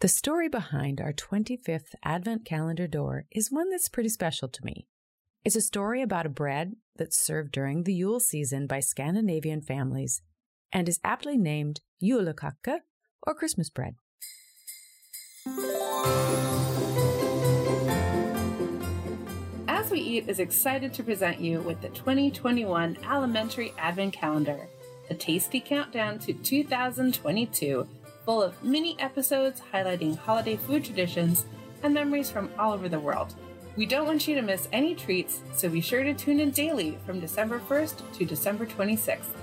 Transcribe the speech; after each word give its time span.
The 0.00 0.08
story 0.08 0.48
behind 0.48 0.98
our 0.98 1.12
25th 1.12 1.94
Advent 2.02 2.46
calendar 2.46 2.86
door 2.86 3.26
is 3.30 3.52
one 3.52 3.68
that's 3.68 3.90
pretty 3.90 4.08
special 4.08 4.48
to 4.48 4.64
me. 4.64 4.86
It's 5.44 5.56
a 5.56 5.60
story 5.60 6.00
about 6.00 6.24
a 6.24 6.30
bread 6.30 6.76
that's 6.96 7.18
served 7.18 7.52
during 7.52 7.82
the 7.82 7.92
Yule 7.92 8.18
season 8.18 8.66
by 8.66 8.80
Scandinavian 8.80 9.60
families 9.60 10.22
and 10.72 10.88
is 10.88 11.00
aptly 11.04 11.36
named 11.36 11.82
julekake 12.02 12.78
or 13.24 13.34
Christmas 13.34 13.68
bread. 13.68 13.96
As 19.68 19.90
We 19.90 20.00
Eat 20.00 20.30
is 20.30 20.38
excited 20.38 20.94
to 20.94 21.02
present 21.02 21.42
you 21.42 21.60
with 21.60 21.82
the 21.82 21.90
2021 21.90 22.96
Alimentary 23.04 23.74
Advent 23.76 24.14
Calendar, 24.14 24.66
a 25.10 25.14
tasty 25.14 25.60
countdown 25.60 26.18
to 26.20 26.32
2022 26.32 27.86
full 28.30 28.44
of 28.44 28.62
mini 28.62 28.94
episodes 29.00 29.60
highlighting 29.72 30.16
holiday 30.16 30.54
food 30.54 30.84
traditions 30.84 31.46
and 31.82 31.92
memories 31.92 32.30
from 32.30 32.48
all 32.60 32.72
over 32.72 32.88
the 32.88 33.00
world. 33.00 33.34
We 33.74 33.86
don't 33.86 34.06
want 34.06 34.28
you 34.28 34.36
to 34.36 34.42
miss 34.42 34.68
any 34.72 34.94
treats, 34.94 35.40
so 35.52 35.68
be 35.68 35.80
sure 35.80 36.04
to 36.04 36.14
tune 36.14 36.38
in 36.38 36.52
daily 36.52 36.96
from 37.04 37.18
December 37.18 37.58
1st 37.58 38.12
to 38.12 38.24
December 38.24 38.66
26th. 38.66 39.34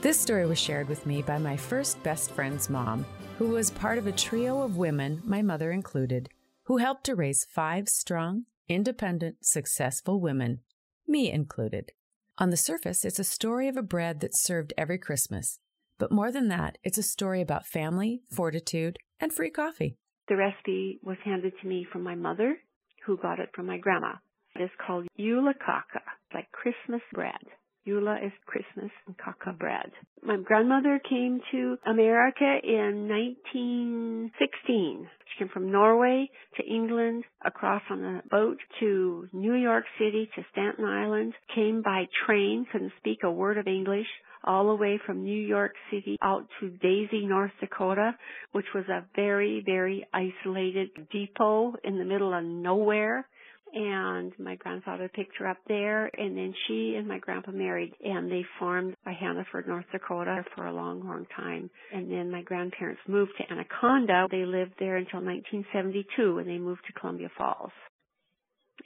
This 0.00 0.18
story 0.18 0.46
was 0.46 0.58
shared 0.58 0.88
with 0.88 1.04
me 1.04 1.20
by 1.20 1.36
my 1.36 1.54
first 1.54 2.02
best 2.02 2.30
friend's 2.30 2.70
mom, 2.70 3.04
who 3.36 3.48
was 3.48 3.70
part 3.72 3.98
of 3.98 4.06
a 4.06 4.12
trio 4.12 4.62
of 4.62 4.78
women, 4.78 5.20
my 5.22 5.42
mother 5.42 5.70
included, 5.70 6.30
who 6.62 6.78
helped 6.78 7.04
to 7.04 7.14
raise 7.14 7.44
five 7.44 7.90
strong, 7.90 8.46
independent, 8.70 9.44
successful 9.44 10.18
women, 10.18 10.60
me 11.06 11.30
included. 11.30 11.92
On 12.38 12.48
the 12.48 12.56
surface, 12.56 13.04
it's 13.04 13.18
a 13.18 13.24
story 13.24 13.68
of 13.68 13.76
a 13.76 13.82
bread 13.82 14.20
that's 14.20 14.42
served 14.42 14.72
every 14.78 14.96
Christmas. 14.96 15.58
But 15.98 16.12
more 16.12 16.30
than 16.30 16.48
that, 16.48 16.78
it's 16.84 16.98
a 16.98 17.02
story 17.02 17.40
about 17.40 17.66
family, 17.66 18.22
fortitude, 18.30 18.98
and 19.20 19.32
free 19.32 19.50
coffee. 19.50 19.96
The 20.28 20.36
recipe 20.36 20.98
was 21.02 21.16
handed 21.24 21.54
to 21.60 21.68
me 21.68 21.86
from 21.90 22.02
my 22.02 22.14
mother, 22.14 22.58
who 23.06 23.16
got 23.16 23.38
it 23.38 23.50
from 23.54 23.66
my 23.66 23.78
grandma. 23.78 24.14
It 24.54 24.62
is 24.62 24.70
called 24.84 25.06
julekake, 25.18 26.00
like 26.34 26.50
Christmas 26.52 27.02
bread. 27.12 27.40
Jula 27.86 28.16
is 28.16 28.32
Christmas 28.46 28.90
and 29.06 29.16
kaka 29.16 29.52
bread. 29.52 29.92
My 30.20 30.38
grandmother 30.38 31.00
came 31.08 31.40
to 31.52 31.78
America 31.86 32.58
in 32.64 33.06
1916. 33.08 35.08
She 35.26 35.38
came 35.38 35.48
from 35.48 35.70
Norway 35.70 36.28
to 36.56 36.64
England, 36.64 37.22
across 37.44 37.82
on 37.88 38.02
a 38.02 38.22
boat 38.28 38.58
to 38.80 39.28
New 39.32 39.54
York 39.54 39.84
City 40.00 40.28
to 40.34 40.42
Staten 40.50 40.84
Island, 40.84 41.34
came 41.54 41.82
by 41.82 42.06
train, 42.26 42.66
couldn't 42.72 42.92
speak 42.98 43.20
a 43.22 43.30
word 43.30 43.56
of 43.56 43.68
English, 43.68 44.08
all 44.46 44.68
the 44.68 44.74
way 44.74 45.00
from 45.04 45.24
New 45.24 45.40
York 45.40 45.72
City 45.90 46.16
out 46.22 46.46
to 46.60 46.70
Daisy, 46.70 47.26
North 47.26 47.52
Dakota, 47.60 48.12
which 48.52 48.66
was 48.74 48.84
a 48.88 49.04
very, 49.14 49.62
very 49.64 50.06
isolated 50.12 50.90
depot 51.10 51.74
in 51.84 51.98
the 51.98 52.04
middle 52.04 52.32
of 52.32 52.44
nowhere 52.44 53.26
and 53.72 54.32
my 54.38 54.56
grandfather 54.56 55.10
picked 55.12 55.36
her 55.38 55.46
up 55.46 55.58
there 55.68 56.06
and 56.18 56.36
then 56.36 56.54
she 56.66 56.94
and 56.96 57.06
my 57.06 57.18
grandpa 57.18 57.50
married 57.50 57.92
and 58.02 58.30
they 58.30 58.42
farmed 58.58 58.94
by 59.04 59.12
Hannaford, 59.12 59.68
North 59.68 59.84
Dakota 59.92 60.44
for 60.54 60.66
a 60.66 60.72
long, 60.72 61.06
long 61.06 61.26
time. 61.36 61.68
And 61.92 62.10
then 62.10 62.30
my 62.30 62.42
grandparents 62.42 63.00
moved 63.08 63.32
to 63.38 63.52
Anaconda. 63.52 64.28
They 64.30 64.44
lived 64.44 64.74
there 64.78 64.96
until 64.96 65.20
1972 65.20 66.36
when 66.36 66.46
they 66.46 66.58
moved 66.58 66.82
to 66.86 66.98
Columbia 66.98 67.30
Falls. 67.36 67.72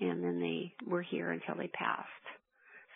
And 0.01 0.25
then 0.25 0.41
they 0.41 0.73
were 0.91 1.03
here 1.03 1.31
until 1.31 1.57
they 1.57 1.69
passed. 1.69 2.09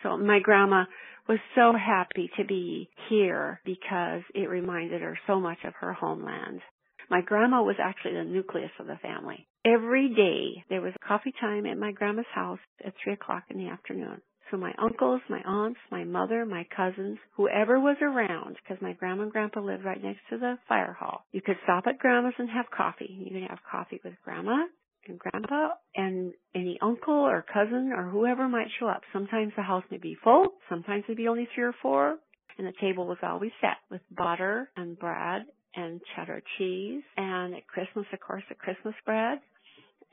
So 0.05 0.17
my 0.17 0.39
grandma 0.39 0.85
was 1.27 1.39
so 1.55 1.73
happy 1.73 2.29
to 2.37 2.45
be 2.45 2.89
here 3.09 3.59
because 3.65 4.21
it 4.35 4.47
reminded 4.47 5.01
her 5.01 5.17
so 5.25 5.39
much 5.39 5.57
of 5.65 5.73
her 5.79 5.93
homeland. 5.93 6.61
My 7.09 7.21
grandma 7.21 7.63
was 7.63 7.77
actually 7.81 8.13
the 8.13 8.23
nucleus 8.23 8.69
of 8.79 8.85
the 8.85 8.97
family. 9.01 9.47
Every 9.65 10.09
day 10.09 10.63
there 10.69 10.81
was 10.81 10.93
coffee 11.07 11.33
time 11.41 11.65
at 11.65 11.79
my 11.79 11.91
grandma's 11.91 12.25
house 12.33 12.59
at 12.85 12.93
three 13.03 13.13
o'clock 13.13 13.45
in 13.49 13.57
the 13.57 13.69
afternoon. 13.69 14.21
So 14.51 14.57
my 14.57 14.73
uncles, 14.77 15.21
my 15.27 15.41
aunts, 15.41 15.79
my 15.91 16.03
mother, 16.03 16.45
my 16.45 16.67
cousins, 16.75 17.17
whoever 17.35 17.79
was 17.79 17.97
around, 17.99 18.57
because 18.61 18.79
my 18.83 18.93
grandma 18.93 19.23
and 19.23 19.31
grandpa 19.31 19.59
lived 19.59 19.85
right 19.85 20.03
next 20.03 20.21
to 20.29 20.37
the 20.37 20.59
fire 20.69 20.93
hall. 20.93 21.25
You 21.31 21.41
could 21.41 21.57
stop 21.63 21.85
at 21.87 21.97
grandma's 21.97 22.35
and 22.37 22.49
have 22.51 22.69
coffee. 22.69 23.09
You 23.09 23.39
could 23.39 23.49
have 23.49 23.59
coffee 23.69 23.99
with 24.03 24.13
grandma 24.23 24.65
and 25.07 25.19
grandpa 25.19 25.69
and 25.95 26.33
any 26.53 26.77
uncle 26.81 27.13
or 27.13 27.45
cousin 27.51 27.91
or 27.95 28.09
whoever 28.09 28.47
might 28.47 28.67
show 28.79 28.87
up. 28.87 29.01
Sometimes 29.13 29.53
the 29.55 29.63
house 29.63 29.83
may 29.91 29.97
be 29.97 30.17
full, 30.23 30.47
sometimes 30.69 31.03
it'd 31.07 31.17
be 31.17 31.27
only 31.27 31.47
three 31.53 31.63
or 31.63 31.75
four, 31.81 32.17
and 32.57 32.67
the 32.67 32.73
table 32.79 33.07
was 33.07 33.17
always 33.23 33.51
set 33.61 33.77
with 33.89 34.01
butter 34.11 34.69
and 34.75 34.97
bread 34.97 35.43
and 35.75 35.99
cheddar 36.15 36.41
cheese, 36.57 37.03
and 37.17 37.53
at 37.53 37.67
Christmas, 37.67 38.05
of 38.13 38.19
course, 38.19 38.43
the 38.47 38.55
Christmas 38.55 38.95
bread, 39.05 39.39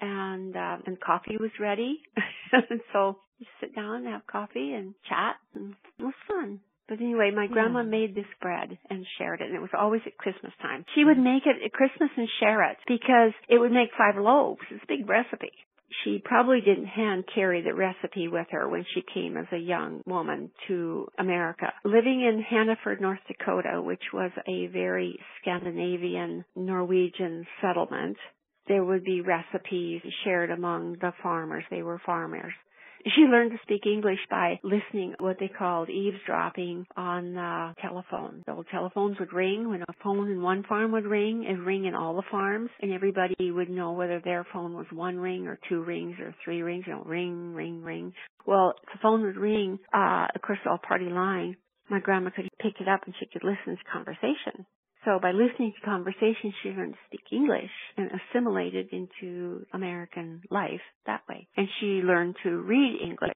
and 0.01 0.57
uh, 0.57 0.79
and 0.87 1.01
coffee 1.01 1.37
was 1.39 1.51
ready, 1.61 2.01
and 2.53 2.81
so 2.93 3.19
you 3.39 3.47
sit 3.61 3.75
down 3.75 3.97
and 3.97 4.07
have 4.09 4.27
coffee 4.27 4.73
and 4.73 4.95
chat, 5.09 5.37
and 5.55 5.75
it 5.99 6.03
was 6.03 6.15
fun. 6.27 6.61
But 6.93 7.01
anyway, 7.01 7.31
my 7.35 7.47
grandma 7.47 7.83
made 7.83 8.15
this 8.15 8.29
bread 8.43 8.77
and 8.91 9.07
shared 9.17 9.41
it, 9.41 9.47
and 9.47 9.57
it 9.57 9.63
was 9.63 9.73
always 9.73 10.03
at 10.05 10.19
Christmas 10.19 10.53
time. 10.61 10.85
She 10.95 11.05
would 11.05 11.17
mm-hmm. 11.17 11.25
make 11.25 11.47
it 11.47 11.57
at 11.65 11.73
Christmas 11.73 12.11
and 12.19 12.29
share 12.39 12.71
it 12.71 12.77
because 12.87 13.33
it 13.49 13.57
would 13.57 13.73
make 13.73 13.89
five 13.97 14.21
loaves. 14.21 14.61
It's 14.71 14.85
a 14.85 14.87
big 14.87 15.09
recipe 15.09 15.53
she 16.05 16.23
probably 16.25 16.61
didn't 16.61 16.87
hand 16.87 17.25
carry 17.35 17.63
the 17.63 17.75
recipe 17.75 18.29
with 18.29 18.47
her 18.51 18.69
when 18.69 18.85
she 18.95 19.03
came 19.15 19.37
as 19.37 19.47
a 19.53 19.59
young 19.59 20.03
woman 20.07 20.51
to 20.69 21.07
America. 21.19 21.73
Living 21.85 22.23
in 22.23 22.43
Hannaford, 22.43 23.01
North 23.01 23.21
Dakota, 23.29 23.81
which 23.83 24.03
was 24.13 24.31
a 24.49 24.67
very 24.69 25.19
Scandinavian 25.41 26.45
Norwegian 26.57 27.47
settlement, 27.61 28.17
there 28.69 28.85
would 28.85 29.05
be 29.05 29.21
recipes 29.21 30.01
shared 30.25 30.51
among 30.51 30.95
the 31.01 31.13
farmers. 31.23 31.65
They 31.71 31.83
were 31.83 32.01
farmers. 32.05 32.55
She 33.05 33.23
learned 33.23 33.51
to 33.51 33.59
speak 33.63 33.85
English 33.85 34.21
by 34.31 34.61
listening 34.63 35.15
what 35.19 35.39
they 35.41 35.49
called 35.49 35.91
eavesdropping 35.91 36.87
on 36.97 37.35
the 37.35 37.75
telephone. 37.83 38.43
The 38.47 38.53
old 38.53 38.67
telephones 38.71 39.19
would 39.19 39.33
ring 39.33 39.69
when 39.69 39.83
a 39.83 39.93
phone 40.05 40.31
in 40.31 40.41
one 40.41 40.63
farm 40.63 40.93
would 40.93 41.05
ring, 41.05 41.45
and 41.49 41.67
ring 41.67 41.85
in 41.85 41.95
all 41.95 42.15
the 42.15 42.23
farms, 42.31 42.71
and 42.81 42.93
everybody 42.93 43.51
would 43.51 43.71
know 43.71 43.93
whether 43.93 44.21
their 44.21 44.47
phone 44.53 44.75
was 44.75 44.87
one 44.93 45.17
ring 45.17 45.49
or 45.49 45.59
two 45.69 45.83
rings 45.83 46.17
or 46.21 46.35
three 46.45 46.63
rings, 46.63 46.85
you 46.87 46.93
know, 46.93 47.03
ring, 47.03 47.55
ring, 47.55 47.83
ring. 47.83 48.13
Well, 48.47 48.75
the 48.93 48.99
phone 49.03 49.23
would 49.23 49.37
ring, 49.37 49.79
uh, 49.93 50.29
of 50.35 50.43
course, 50.43 50.59
all 50.67 50.79
party 50.79 51.07
line. 51.07 51.57
My 51.91 51.99
grandma 52.01 52.31
could 52.31 52.49
pick 52.61 52.81
it 52.81 52.89
up 52.89 53.01
and 53.07 53.15
she 53.19 53.27
could 53.27 53.45
listen 53.45 53.77
to 53.77 53.93
conversation. 53.93 54.65
So 55.05 55.19
by 55.21 55.33
listening 55.33 55.73
to 55.75 55.85
conversations, 55.85 56.55
she 56.63 56.71
learned 56.71 56.95
to 56.95 56.99
speak 57.09 57.25
English 57.33 57.71
and 57.97 58.11
assimilated 58.13 58.89
into 58.93 59.67
American 59.73 60.43
life 60.51 60.81
that 61.07 61.23
way. 61.29 61.49
And 61.57 61.67
she 61.81 62.03
learned 62.05 62.37
to 62.45 62.51
read 62.63 63.01
English. 63.03 63.33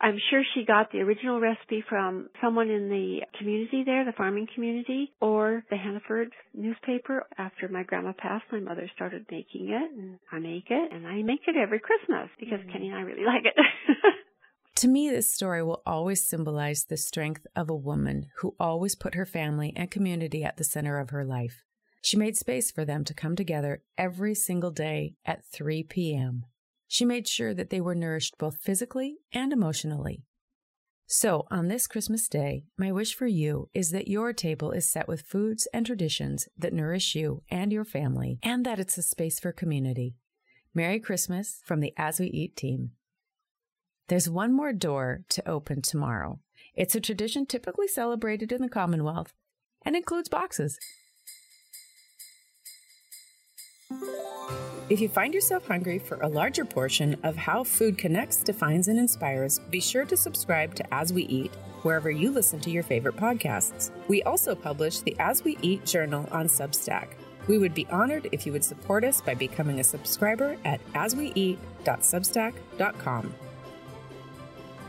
I'm 0.00 0.18
sure 0.30 0.42
she 0.54 0.64
got 0.64 0.90
the 0.90 0.98
original 0.98 1.40
recipe 1.40 1.84
from 1.88 2.28
someone 2.42 2.68
in 2.68 2.88
the 2.88 3.20
community 3.38 3.84
there, 3.86 4.04
the 4.04 4.12
farming 4.12 4.48
community, 4.54 5.12
or 5.20 5.64
the 5.70 5.76
Hannaford 5.76 6.32
newspaper. 6.52 7.24
After 7.38 7.68
my 7.68 7.84
grandma 7.84 8.12
passed, 8.18 8.44
my 8.50 8.60
mother 8.60 8.90
started 8.94 9.24
making 9.30 9.70
it, 9.70 9.90
and 9.96 10.18
I 10.32 10.40
make 10.40 10.66
it, 10.68 10.92
and 10.92 11.06
I 11.06 11.22
make 11.22 11.40
it 11.46 11.56
every 11.56 11.78
Christmas 11.78 12.28
because 12.40 12.58
mm-hmm. 12.60 12.72
Kenny 12.72 12.88
and 12.88 12.98
I 12.98 13.02
really 13.02 13.24
like 13.26 13.44
it. 13.44 13.54
To 14.84 14.90
me, 14.90 15.08
this 15.08 15.32
story 15.32 15.62
will 15.62 15.80
always 15.86 16.28
symbolize 16.28 16.84
the 16.84 16.98
strength 16.98 17.46
of 17.56 17.70
a 17.70 17.74
woman 17.74 18.26
who 18.40 18.54
always 18.60 18.94
put 18.94 19.14
her 19.14 19.24
family 19.24 19.72
and 19.74 19.90
community 19.90 20.44
at 20.44 20.58
the 20.58 20.62
center 20.62 20.98
of 20.98 21.08
her 21.08 21.24
life. 21.24 21.62
She 22.02 22.18
made 22.18 22.36
space 22.36 22.70
for 22.70 22.84
them 22.84 23.02
to 23.04 23.14
come 23.14 23.34
together 23.34 23.82
every 23.96 24.34
single 24.34 24.70
day 24.70 25.14
at 25.24 25.46
3 25.46 25.84
p.m. 25.84 26.44
She 26.86 27.06
made 27.06 27.26
sure 27.26 27.54
that 27.54 27.70
they 27.70 27.80
were 27.80 27.94
nourished 27.94 28.36
both 28.36 28.58
physically 28.60 29.16
and 29.32 29.54
emotionally. 29.54 30.26
So, 31.06 31.46
on 31.50 31.68
this 31.68 31.86
Christmas 31.86 32.28
day, 32.28 32.64
my 32.76 32.92
wish 32.92 33.14
for 33.14 33.26
you 33.26 33.70
is 33.72 33.90
that 33.92 34.06
your 34.06 34.34
table 34.34 34.70
is 34.70 34.86
set 34.86 35.08
with 35.08 35.22
foods 35.22 35.66
and 35.72 35.86
traditions 35.86 36.46
that 36.58 36.74
nourish 36.74 37.14
you 37.14 37.42
and 37.50 37.72
your 37.72 37.86
family, 37.86 38.38
and 38.42 38.66
that 38.66 38.78
it's 38.78 38.98
a 38.98 39.02
space 39.02 39.40
for 39.40 39.50
community. 39.50 40.16
Merry 40.74 41.00
Christmas 41.00 41.62
from 41.64 41.80
the 41.80 41.94
As 41.96 42.20
We 42.20 42.26
Eat 42.26 42.54
team. 42.54 42.90
There's 44.08 44.28
one 44.28 44.52
more 44.52 44.74
door 44.74 45.22
to 45.30 45.48
open 45.48 45.80
tomorrow. 45.80 46.38
It's 46.74 46.94
a 46.94 47.00
tradition 47.00 47.46
typically 47.46 47.88
celebrated 47.88 48.52
in 48.52 48.60
the 48.60 48.68
Commonwealth 48.68 49.32
and 49.82 49.96
includes 49.96 50.28
boxes. 50.28 50.78
If 54.90 55.00
you 55.00 55.08
find 55.08 55.32
yourself 55.32 55.66
hungry 55.66 55.98
for 55.98 56.20
a 56.20 56.28
larger 56.28 56.66
portion 56.66 57.16
of 57.22 57.36
how 57.36 57.64
food 57.64 57.96
connects, 57.96 58.42
defines, 58.42 58.88
and 58.88 58.98
inspires, 58.98 59.60
be 59.70 59.80
sure 59.80 60.04
to 60.04 60.16
subscribe 60.16 60.74
to 60.74 60.94
As 60.94 61.10
We 61.10 61.22
Eat 61.22 61.54
wherever 61.82 62.10
you 62.10 62.30
listen 62.30 62.60
to 62.60 62.70
your 62.70 62.82
favorite 62.82 63.16
podcasts. 63.16 63.90
We 64.08 64.22
also 64.24 64.54
publish 64.54 65.00
the 65.00 65.16
As 65.18 65.44
We 65.44 65.56
Eat 65.62 65.86
journal 65.86 66.28
on 66.30 66.48
Substack. 66.48 67.14
We 67.46 67.56
would 67.56 67.74
be 67.74 67.86
honored 67.90 68.28
if 68.32 68.44
you 68.44 68.52
would 68.52 68.64
support 68.64 69.04
us 69.04 69.22
by 69.22 69.32
becoming 69.34 69.80
a 69.80 69.84
subscriber 69.84 70.58
at 70.64 70.84
asweeat.substack.com. 70.92 73.34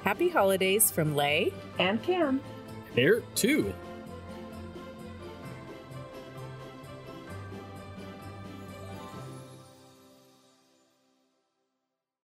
Happy 0.06 0.30
holidays 0.30 0.92
from 0.92 1.16
Lay 1.16 1.52
and 1.80 2.02
Cam. 2.04 2.40
Here, 2.94 3.24
too. 3.34 3.74